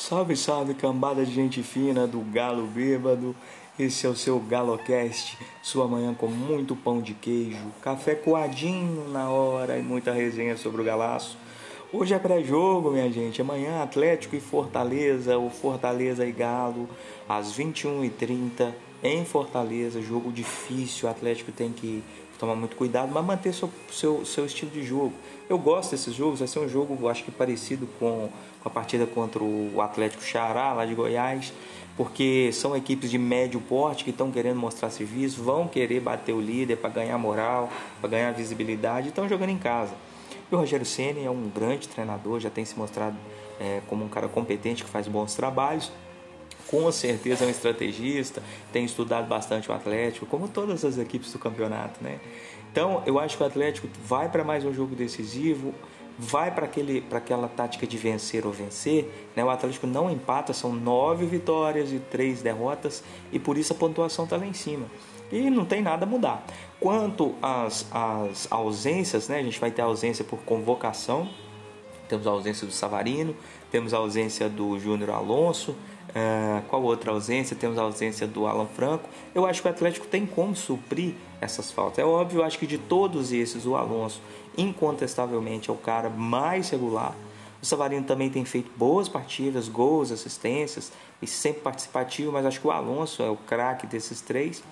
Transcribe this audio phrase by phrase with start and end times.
[0.00, 3.34] Salve, salve, cambada de gente fina do Galo Bêbado.
[3.76, 9.28] Esse é o seu GaloCast, sua manhã com muito pão de queijo, café coadinho na
[9.28, 11.36] hora e muita resenha sobre o galaço.
[11.92, 13.42] Hoje é pré-jogo, minha gente.
[13.42, 16.88] Amanhã Atlético e Fortaleza, o Fortaleza e Galo,
[17.28, 18.72] às 21h30
[19.02, 20.00] em Fortaleza.
[20.00, 22.04] Jogo difícil, o Atlético tem que
[22.38, 25.12] tomar muito cuidado, mas manter seu, seu, seu estilo de jogo.
[25.48, 28.28] Eu gosto desses jogos, vai ser um jogo, acho que parecido com,
[28.60, 31.52] com a partida contra o Atlético Xará, lá de Goiás,
[31.96, 36.40] porque são equipes de médio porte que estão querendo mostrar serviço, vão querer bater o
[36.40, 37.68] líder para ganhar moral,
[38.00, 39.94] para ganhar visibilidade, e estão jogando em casa.
[40.50, 43.16] E o Rogério Ceni é um grande treinador, já tem se mostrado
[43.58, 45.90] é, como um cara competente que faz bons trabalhos
[46.68, 51.38] com certeza é um estrategista, tem estudado bastante o Atlético, como todas as equipes do
[51.38, 52.20] campeonato, né?
[52.70, 55.74] Então, eu acho que o Atlético vai para mais um jogo decisivo,
[56.18, 56.68] vai para
[57.16, 59.30] aquela tática de vencer ou vencer.
[59.34, 59.44] Né?
[59.44, 63.02] O Atlético não empata, são nove vitórias e três derrotas,
[63.32, 64.86] e por isso a pontuação está lá em cima.
[65.30, 66.44] E não tem nada a mudar.
[66.80, 69.38] Quanto às, às ausências, né?
[69.38, 71.28] a gente vai ter ausência por convocação,
[72.08, 73.34] temos a ausência do Savarino,
[73.70, 75.76] temos a ausência do Júnior Alonso,
[76.08, 77.54] Uh, qual outra ausência?
[77.54, 79.08] Temos a ausência do Alan Franco.
[79.34, 81.98] Eu acho que o Atlético tem como suprir essas faltas.
[81.98, 84.22] É óbvio, eu acho que de todos esses, o Alonso,
[84.56, 87.14] incontestavelmente, é o cara mais regular.
[87.60, 92.66] O Savarino também tem feito boas partidas, gols, assistências e sempre participativo, mas acho que
[92.66, 94.62] o Alonso é o craque desses três.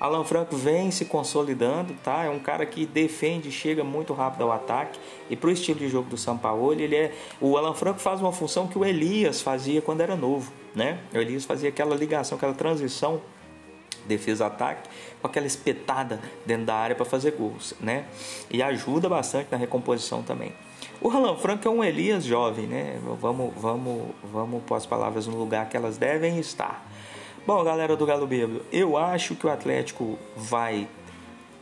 [0.00, 2.24] Alan Franco vem se consolidando, tá?
[2.24, 5.88] É um cara que defende, chega muito rápido ao ataque e para o estilo de
[5.88, 9.40] jogo do São Paulo, ele é o Alan Franco faz uma função que o Elias
[9.40, 11.00] fazia quando era novo, né?
[11.12, 13.20] O Elias fazia aquela ligação, aquela transição
[14.06, 14.88] defesa-ataque,
[15.20, 18.06] com aquela espetada dentro da área para fazer gols, né?
[18.50, 20.52] E ajuda bastante na recomposição também.
[21.00, 22.98] O Alan Franco é um Elias jovem, né?
[23.20, 26.84] Vamos, vamos, vamos pôr as palavras no lugar que elas devem estar.
[27.48, 30.86] Bom, galera do Galo Bêbado, eu acho que o Atlético vai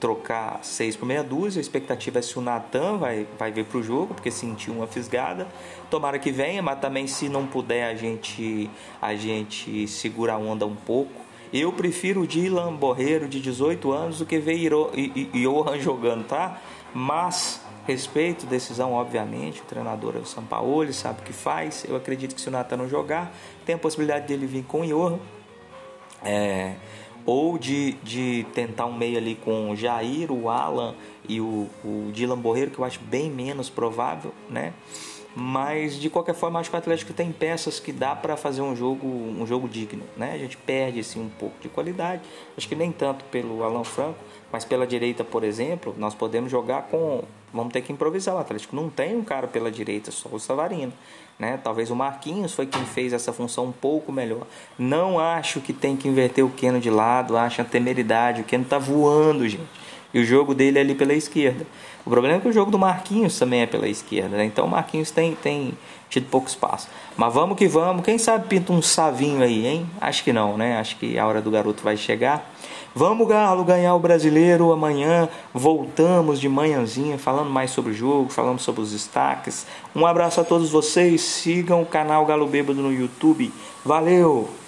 [0.01, 1.61] trocar 6 por meia dúzia.
[1.61, 4.89] A expectativa é se o Natan vai, vai vir para o jogo, porque sentiu uma
[4.89, 5.47] fisgada.
[5.89, 8.69] Tomara que venha, mas também se não puder a gente,
[9.01, 11.21] a gente segura a onda um pouco.
[11.53, 14.69] Eu prefiro o Dylan Borreiro de 18 anos do que ver
[15.33, 16.61] Johan jogando, tá?
[16.93, 21.87] Mas respeito, decisão obviamente, o treinador é o ele sabe o que faz.
[21.89, 23.33] Eu acredito que se o Natan não jogar,
[23.65, 25.21] tem a possibilidade dele vir com o Johan
[26.25, 26.75] é,
[27.25, 30.95] ou de, de tentar um meio ali com o Jair, o Alan
[31.29, 34.73] e o, o Dylan Borreiro, que eu acho bem menos provável, né?
[35.39, 38.75] Mas de qualquer forma, acho que o Atlético tem peças que dá para fazer um
[38.75, 40.33] jogo, um jogo digno, né?
[40.33, 42.23] A gente perde assim um pouco de qualidade,
[42.57, 44.19] acho que nem tanto pelo Alan Franco,
[44.51, 47.23] mas pela direita, por exemplo, nós podemos jogar com.
[47.53, 48.35] Vamos ter que improvisar.
[48.35, 50.93] O Atlético não tem um cara pela direita, só o Savarino.
[51.39, 51.61] Né?
[51.63, 54.47] Talvez o Marquinhos foi quem fez essa função um pouco melhor.
[54.79, 58.41] Não acho que tem que inverter o Keno de lado, acho a temeridade.
[58.41, 59.86] O Keno tá voando, gente.
[60.17, 61.67] E o jogo dele é ali pela esquerda.
[62.07, 64.47] O problema é que o jogo do Marquinhos também é pela esquerda, né?
[64.47, 65.75] Então o Marquinhos tem, tem
[66.09, 66.89] tido pouco espaço.
[67.19, 68.03] Mas vamos que vamos.
[68.03, 69.87] Quem sabe pinta um savinho aí, hein?
[70.01, 70.79] Acho que não, né?
[70.79, 72.51] Acho que a hora do garoto vai chegar.
[72.95, 75.29] Vamos, Galo, ganhar o brasileiro amanhã.
[75.53, 79.67] Voltamos de manhãzinha falando mais sobre o jogo, falando sobre os destaques.
[79.95, 81.21] Um abraço a todos vocês.
[81.21, 83.53] Sigam o canal Galo Bêbado no YouTube.
[83.85, 84.66] Valeu!